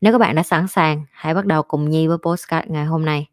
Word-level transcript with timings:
Nếu 0.00 0.12
các 0.12 0.18
bạn 0.18 0.34
đã 0.34 0.42
sẵn 0.42 0.68
sàng, 0.68 1.04
hãy 1.12 1.34
bắt 1.34 1.46
đầu 1.46 1.62
cùng 1.62 1.90
Nhi 1.90 2.06
với 2.06 2.18
postcard 2.18 2.70
ngày 2.70 2.84
hôm 2.84 3.04
nay. 3.04 3.26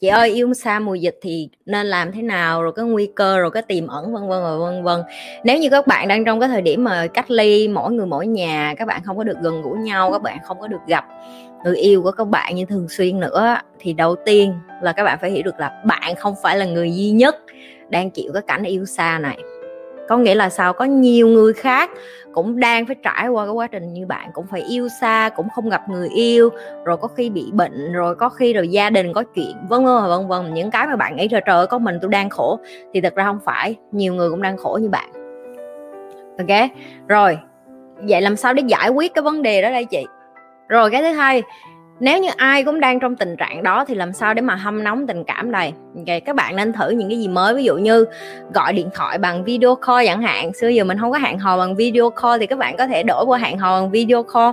chị 0.00 0.08
ơi 0.08 0.30
yêu 0.30 0.54
xa 0.54 0.80
mùa 0.80 0.94
dịch 0.94 1.18
thì 1.22 1.48
nên 1.66 1.86
làm 1.86 2.12
thế 2.12 2.22
nào? 2.22 2.62
Rồi 2.62 2.72
cái 2.76 2.84
nguy 2.84 3.08
cơ 3.14 3.38
rồi 3.38 3.50
cái 3.50 3.62
tiềm 3.62 3.86
ẩn 3.86 4.12
vân 4.12 4.28
vân 4.28 4.42
và 4.42 4.56
vân 4.56 4.82
vân. 4.82 5.00
Nếu 5.44 5.58
như 5.58 5.70
các 5.70 5.86
bạn 5.86 6.08
đang 6.08 6.24
trong 6.24 6.40
cái 6.40 6.48
thời 6.48 6.62
điểm 6.62 6.84
mà 6.84 7.06
cách 7.06 7.30
ly 7.30 7.68
mỗi 7.68 7.92
người 7.92 8.06
mỗi 8.06 8.26
nhà 8.26 8.74
các 8.76 8.88
bạn 8.88 9.02
không 9.04 9.16
có 9.16 9.24
được 9.24 9.36
gần 9.42 9.62
gũi 9.62 9.78
nhau 9.78 10.12
các 10.12 10.22
bạn 10.22 10.38
không 10.44 10.60
có 10.60 10.66
được 10.66 10.80
gặp 10.86 11.04
người 11.64 11.76
yêu 11.76 12.02
của 12.02 12.10
các 12.10 12.28
bạn 12.28 12.54
như 12.54 12.64
thường 12.64 12.88
xuyên 12.88 13.20
nữa 13.20 13.56
thì 13.78 13.92
đầu 13.92 14.16
tiên 14.26 14.54
là 14.82 14.92
các 14.92 15.04
bạn 15.04 15.18
phải 15.20 15.30
hiểu 15.30 15.42
được 15.42 15.58
là 15.58 15.82
bạn 15.86 16.14
không 16.16 16.34
phải 16.42 16.56
là 16.56 16.64
người 16.64 16.94
duy 16.94 17.10
nhất 17.10 17.36
đang 17.88 18.10
chịu 18.10 18.32
cái 18.32 18.42
cảnh 18.46 18.62
yêu 18.62 18.84
xa 18.84 19.18
này 19.18 19.38
có 20.08 20.16
nghĩa 20.16 20.34
là 20.34 20.50
sao? 20.50 20.72
Có 20.72 20.84
nhiều 20.84 21.28
người 21.28 21.52
khác 21.52 21.90
cũng 22.32 22.60
đang 22.60 22.86
phải 22.86 22.96
trải 23.02 23.28
qua 23.28 23.44
cái 23.44 23.52
quá 23.52 23.66
trình 23.66 23.92
như 23.92 24.06
bạn, 24.06 24.30
cũng 24.32 24.46
phải 24.46 24.60
yêu 24.60 24.88
xa, 25.00 25.30
cũng 25.36 25.48
không 25.54 25.68
gặp 25.68 25.88
người 25.88 26.08
yêu, 26.08 26.50
rồi 26.84 26.96
có 26.96 27.08
khi 27.08 27.30
bị 27.30 27.50
bệnh, 27.52 27.92
rồi 27.92 28.14
có 28.14 28.28
khi 28.28 28.52
rồi 28.52 28.68
gia 28.68 28.90
đình 28.90 29.12
có 29.12 29.22
chuyện, 29.34 29.56
vân 29.68 29.84
vân 29.84 30.08
vân 30.08 30.28
vân. 30.28 30.54
Những 30.54 30.70
cái 30.70 30.86
mà 30.86 30.96
bạn 30.96 31.16
nghĩ, 31.16 31.28
trời 31.28 31.40
trời 31.46 31.66
có 31.66 31.78
mình 31.78 31.98
tôi 32.02 32.10
đang 32.10 32.30
khổ. 32.30 32.58
Thì 32.94 33.00
thật 33.00 33.14
ra 33.14 33.24
không 33.24 33.40
phải, 33.44 33.76
nhiều 33.92 34.14
người 34.14 34.30
cũng 34.30 34.42
đang 34.42 34.56
khổ 34.56 34.78
như 34.82 34.88
bạn. 34.88 35.10
Ok? 36.38 36.70
Rồi, 37.08 37.38
vậy 38.08 38.20
làm 38.20 38.36
sao 38.36 38.54
để 38.54 38.62
giải 38.66 38.88
quyết 38.88 39.14
cái 39.14 39.22
vấn 39.22 39.42
đề 39.42 39.62
đó 39.62 39.70
đây 39.70 39.84
chị? 39.84 40.06
Rồi, 40.68 40.90
cái 40.90 41.02
thứ 41.02 41.08
hai 41.08 41.42
nếu 42.00 42.20
như 42.20 42.28
ai 42.36 42.64
cũng 42.64 42.80
đang 42.80 43.00
trong 43.00 43.16
tình 43.16 43.36
trạng 43.36 43.62
đó 43.62 43.84
thì 43.88 43.94
làm 43.94 44.12
sao 44.12 44.34
để 44.34 44.42
mà 44.42 44.54
hâm 44.54 44.84
nóng 44.84 45.06
tình 45.06 45.24
cảm 45.24 45.52
này? 45.52 45.72
Okay, 45.96 46.20
các 46.20 46.36
bạn 46.36 46.56
nên 46.56 46.72
thử 46.72 46.90
những 46.90 47.08
cái 47.08 47.18
gì 47.18 47.28
mới 47.28 47.54
ví 47.54 47.64
dụ 47.64 47.76
như 47.76 48.04
gọi 48.54 48.72
điện 48.72 48.88
thoại 48.94 49.18
bằng 49.18 49.44
video 49.44 49.74
call 49.74 50.06
chẳng 50.06 50.22
hạn. 50.22 50.52
Xưa 50.52 50.68
giờ 50.68 50.84
mình 50.84 50.98
không 51.00 51.12
có 51.12 51.18
hẹn 51.18 51.38
hò 51.38 51.58
bằng 51.58 51.76
video 51.76 52.10
call 52.10 52.40
thì 52.40 52.46
các 52.46 52.58
bạn 52.58 52.76
có 52.76 52.86
thể 52.86 53.02
đổi 53.02 53.24
qua 53.24 53.38
hẹn 53.38 53.58
hò 53.58 53.80
bằng 53.80 53.90
video 53.90 54.22
call. 54.22 54.50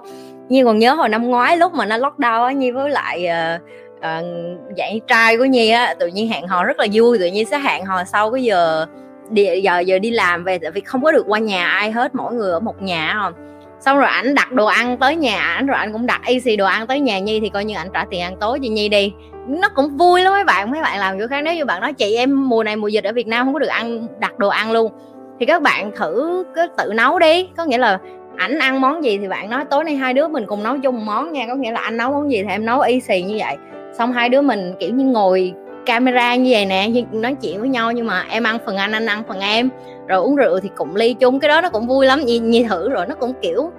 Như 0.49 0.65
còn 0.65 0.79
nhớ 0.79 0.93
hồi 0.93 1.09
năm 1.09 1.27
ngoái 1.27 1.57
lúc 1.57 1.73
mà 1.73 1.85
nó 1.85 1.97
lockdown 1.97 2.45
á 2.45 2.51
như 2.51 2.73
với 2.73 2.89
lại 2.89 3.27
uh, 3.27 3.61
uh, 3.97 4.75
dạy 4.75 5.01
trai 5.07 5.37
của 5.37 5.45
nhi 5.45 5.69
á 5.69 5.93
tự 5.99 6.07
nhiên 6.07 6.29
hẹn 6.29 6.47
hò 6.47 6.63
rất 6.63 6.79
là 6.79 6.87
vui 6.93 7.19
tự 7.19 7.25
nhiên 7.25 7.45
sẽ 7.45 7.59
hẹn 7.59 7.85
hò 7.85 8.03
sau 8.03 8.31
cái 8.31 8.43
giờ 8.43 8.85
đi, 9.29 9.61
giờ 9.61 9.79
giờ 9.79 9.99
đi 9.99 10.11
làm 10.11 10.43
về 10.43 10.57
tại 10.57 10.71
vì 10.71 10.81
không 10.81 11.03
có 11.03 11.11
được 11.11 11.25
qua 11.27 11.39
nhà 11.39 11.67
ai 11.67 11.91
hết 11.91 12.15
mỗi 12.15 12.33
người 12.33 12.51
ở 12.51 12.59
một 12.59 12.81
nhà 12.81 13.17
không 13.21 13.33
xong 13.81 13.97
rồi 13.97 14.07
ảnh 14.07 14.35
đặt 14.35 14.51
đồ 14.51 14.65
ăn 14.65 14.97
tới 14.97 15.15
nhà, 15.15 15.39
ảnh 15.39 15.67
rồi 15.67 15.77
anh 15.77 15.93
cũng 15.93 16.05
đặt 16.05 16.21
AC 16.23 16.57
đồ 16.57 16.65
ăn 16.65 16.87
tới 16.87 16.99
nhà 16.99 17.19
Nhi 17.19 17.39
thì 17.39 17.49
coi 17.49 17.65
như 17.65 17.75
ảnh 17.75 17.87
trả 17.93 18.05
tiền 18.09 18.21
ăn 18.21 18.35
tối 18.39 18.59
cho 18.63 18.69
Nhi 18.69 18.89
đi. 18.89 19.13
Nó 19.47 19.69
cũng 19.75 19.97
vui 19.97 20.21
lắm 20.21 20.33
mấy 20.33 20.43
bạn 20.43 20.71
mấy 20.71 20.81
bạn 20.81 20.99
làm 20.99 21.17
kiểu 21.17 21.27
khác. 21.27 21.41
Nếu 21.43 21.55
như 21.55 21.65
bạn 21.65 21.81
nói, 21.81 21.93
chị, 21.93 22.15
em 22.15 22.49
mùa 22.49 22.63
này 22.63 22.75
mùa 22.75 22.87
dịch 22.87 23.03
ở 23.03 23.13
Việt 23.13 23.27
Nam 23.27 23.45
không 23.45 23.53
có 23.53 23.59
được 23.59 23.67
ăn, 23.67 24.07
đặt 24.19 24.39
đồ 24.39 24.47
ăn 24.47 24.71
luôn. 24.71 24.91
Thì 25.39 25.45
các 25.45 25.61
bạn 25.61 25.91
thử, 25.95 26.43
cứ 26.55 26.67
tự 26.77 26.93
nấu 26.95 27.19
đi. 27.19 27.47
Có 27.57 27.65
nghĩa 27.65 27.77
là 27.77 27.99
ảnh 28.37 28.59
ăn 28.59 28.81
món 28.81 29.03
gì 29.03 29.17
thì 29.17 29.27
bạn 29.27 29.49
nói 29.49 29.65
tối 29.69 29.83
nay 29.83 29.95
hai 29.95 30.13
đứa 30.13 30.27
mình 30.27 30.45
cùng 30.47 30.63
nấu 30.63 30.77
chung 30.77 31.05
món 31.05 31.31
nha. 31.31 31.45
Có 31.47 31.55
nghĩa 31.55 31.71
là 31.71 31.79
anh 31.79 31.97
nấu 31.97 32.11
món 32.11 32.31
gì 32.31 32.43
thì 32.43 32.49
em 32.49 32.65
nấu 32.65 32.79
y 32.79 32.99
xì 32.99 33.21
như 33.21 33.35
vậy. 33.39 33.55
Xong 33.97 34.13
hai 34.13 34.29
đứa 34.29 34.41
mình, 34.41 34.73
kiểu 34.79 34.93
như, 34.93 35.05
ngồi 35.05 35.53
camera 35.91 36.35
như 36.35 36.49
vậy 36.51 36.65
nè 36.65 36.89
nói 37.11 37.35
chuyện 37.41 37.59
với 37.59 37.69
nhau 37.69 37.91
nhưng 37.91 38.07
mà 38.07 38.25
em 38.29 38.43
ăn 38.43 38.57
phần 38.65 38.77
anh 38.77 38.91
anh 38.91 39.05
ăn 39.05 39.23
phần 39.27 39.39
em. 39.39 39.69
Rồi 40.07 40.19
uống 40.19 40.35
rượu 40.35 40.59
thì 40.59 40.69
cũng 40.75 40.95
ly 40.95 41.13
chung 41.13 41.39
cái 41.39 41.49
đó 41.49 41.61
nó 41.61 41.69
cũng 41.69 41.87
vui 41.87 42.05
lắm 42.05 42.25
nhìn, 42.25 42.49
nhìn 42.49 42.67
thử 42.67 42.89
rồi 42.89 43.05
nó 43.07 43.15
cũng 43.15 43.33
kiểu 43.41 43.71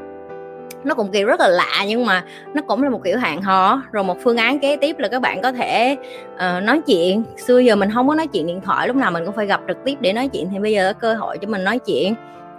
nó 0.84 0.94
cũng 0.94 1.08
kiểu 1.12 1.26
rất 1.26 1.40
là 1.40 1.48
lạ 1.48 1.84
nhưng 1.86 2.06
mà 2.06 2.24
nó 2.54 2.62
cũng 2.62 2.82
là 2.82 2.90
một 2.90 3.00
kiểu 3.04 3.18
hẹn 3.18 3.42
hò. 3.42 3.82
Rồi 3.92 4.04
một 4.04 4.16
phương 4.24 4.36
án 4.36 4.58
kế 4.58 4.76
tiếp 4.76 4.98
là 4.98 5.08
các 5.08 5.22
bạn 5.22 5.42
có 5.42 5.52
thể 5.52 5.96
uh, 6.34 6.62
nói 6.62 6.80
chuyện. 6.86 7.22
Xưa 7.36 7.58
giờ 7.58 7.76
mình 7.76 7.90
không 7.94 8.08
có 8.08 8.14
nói 8.14 8.26
chuyện 8.26 8.46
điện 8.46 8.60
thoại 8.60 8.88
lúc 8.88 8.96
nào 8.96 9.10
mình 9.10 9.24
cũng 9.24 9.34
phải 9.34 9.46
gặp 9.46 9.60
trực 9.68 9.84
tiếp 9.84 9.94
để 10.00 10.12
nói 10.12 10.28
chuyện 10.28 10.48
thì 10.52 10.58
bây 10.58 10.72
giờ 10.72 10.92
có 10.92 10.98
cơ 11.00 11.14
hội 11.14 11.38
cho 11.38 11.48
mình 11.48 11.64
nói 11.64 11.78
chuyện. 11.78 12.14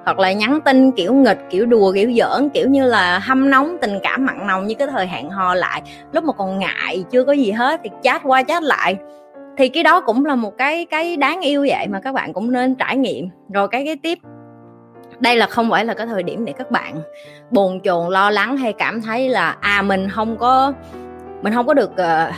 Hoặc 0.06 0.20
là 0.20 0.34
nhắn 0.34 0.62
tin 0.62 0.92
kiểu 0.92 1.14
nghịch 1.14 1.40
kiểu 1.50 1.66
đùa 1.66 1.94
kiểu 1.94 2.12
giỡn 2.18 2.50
kiểu 2.50 2.70
như 2.70 2.86
là 2.86 3.20
hâm 3.20 3.50
nóng 3.50 3.78
tình 3.82 4.00
cảm 4.04 4.26
mặn 4.26 4.48
nồng 4.48 4.68
như 4.68 4.76
cái 4.76 4.88
thời 4.92 5.08
hẹn 5.08 5.30
hò 5.30 5.56
lại. 5.56 5.82
Lúc 6.12 6.24
mà 6.24 6.34
còn 6.34 6.60
ngại 6.60 7.04
chưa 7.12 7.24
có 7.24 7.32
gì 7.32 7.52
hết 7.52 7.82
thì 7.84 7.90
chat 8.04 8.22
qua 8.24 8.44
chat 8.44 8.64
lại 8.64 8.98
thì 9.58 9.70
cái 9.70 9.84
đó 9.84 10.02
cũng 10.02 10.26
là 10.26 10.36
một 10.36 10.58
cái 10.58 10.86
cái 10.86 11.18
đáng 11.18 11.42
yêu 11.42 11.66
vậy 11.70 11.88
mà 11.88 12.00
các 12.00 12.12
bạn 12.12 12.34
cũng 12.34 12.52
nên 12.52 12.76
trải 12.76 12.98
nghiệm. 12.98 13.30
Rồi 13.54 13.68
cái 13.68 13.86
cái 13.86 13.96
tiếp. 13.96 14.18
Đây 15.20 15.36
là 15.36 15.48
không 15.48 15.70
phải 15.70 15.86
là 15.86 15.94
cái 15.94 16.08
thời 16.08 16.24
điểm 16.24 16.46
để 16.46 16.54
các 16.54 16.72
bạn 16.72 17.02
bồn 17.52 17.80
chồn 17.84 18.14
lo 18.14 18.30
lắng 18.30 18.58
hay 18.58 18.74
cảm 18.74 19.02
thấy 19.02 19.30
là 19.30 19.58
à 19.60 19.82
mình 19.82 20.10
không 20.10 20.38
có 20.38 20.74
mình 21.42 21.54
không 21.54 21.68
có 21.68 21.74
được 21.74 21.92
uh, 21.92 22.34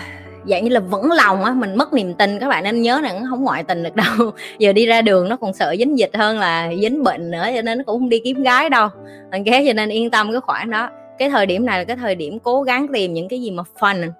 dạng 0.45 0.63
như 0.63 0.69
là 0.69 0.79
vững 0.79 1.11
lòng 1.11 1.43
á 1.43 1.51
mình 1.51 1.75
mất 1.75 1.93
niềm 1.93 2.13
tin. 2.13 2.39
Các 2.39 2.47
bạn 2.47 2.63
nên 2.63 2.81
nhớ 2.81 3.01
rằng 3.01 3.23
không 3.29 3.43
ngoại 3.43 3.63
tình 3.63 3.83
được 3.83 3.95
đâu. 3.95 4.31
Giờ 4.59 4.73
đi 4.73 4.85
ra 4.85 5.01
đường 5.01 5.29
nó 5.29 5.35
còn 5.35 5.53
sợ 5.53 5.75
dính 5.79 5.97
dịch 5.99 6.15
hơn 6.15 6.39
là 6.39 6.71
dính 6.81 7.03
bệnh 7.03 7.31
nữa 7.31 7.45
cho 7.55 7.61
nên 7.61 7.77
nó 7.77 7.83
cũng 7.83 7.99
không 7.99 8.09
đi 8.09 8.21
kiếm 8.23 8.43
gái 8.43 8.69
đâu. 8.69 8.89
Ok 9.31 9.45
cho 9.67 9.73
nên 9.73 9.89
yên 9.89 10.11
tâm 10.11 10.31
cái 10.31 10.41
khoản 10.41 10.69
đó. 10.69 10.89
Cái 11.17 11.29
thời 11.29 11.45
điểm 11.45 11.65
này 11.65 11.77
là 11.77 11.83
cái 11.83 11.95
thời 11.95 12.15
điểm 12.15 12.39
cố 12.39 12.61
gắng 12.61 12.87
tìm 12.93 13.13
những 13.13 13.27
cái 13.29 13.41
gì 13.41 13.51
mà 13.51 13.63
fun 13.79 14.11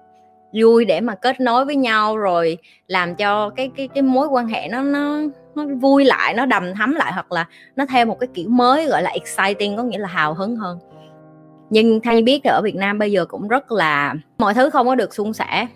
vui 0.62 0.84
để 0.84 1.00
mà 1.00 1.14
kết 1.14 1.40
nối 1.40 1.64
với 1.64 1.76
nhau, 1.76 2.16
rồi 2.16 2.58
làm 2.86 3.14
cho 3.14 3.50
cái 3.50 3.70
cái 3.76 3.88
cái 3.88 4.02
mối 4.02 4.28
quan 4.28 4.48
hệ 4.48 4.68
nó 4.68 4.82
nó 4.82 5.20
nó 5.54 5.64
vui 5.80 6.04
lại, 6.04 6.34
nó 6.34 6.46
đầm 6.46 6.74
thắm 6.74 6.94
lại, 6.94 7.12
hoặc 7.12 7.32
là 7.32 7.46
nó 7.76 7.86
theo 7.86 8.06
một 8.06 8.20
cái 8.20 8.28
kiểu 8.34 8.48
mới, 8.48 8.86
gọi 8.86 9.02
là 9.02 9.10
exciting, 9.10 9.76
có 9.76 9.82
nghĩa 9.82 9.98
là 9.98 10.08
hào 10.08 10.34
hứng 10.34 10.56
hơn. 10.56 10.78
Nhưng 11.70 12.00
thay 12.00 12.22
biết 12.22 12.40
thì 12.44 12.50
ở 12.50 12.60
Việt 12.64 12.76
Nam 12.76 12.98
bây 12.98 13.12
giờ 13.12 13.24
cũng 13.24 13.48
rất 13.48 13.72
là, 13.72 14.14
mọi 14.38 14.54
thứ 14.54 14.70
không 14.70 14.86
có 14.86 14.94
được 14.94 15.14
suôn 15.14 15.32
sẻ. 15.32 15.66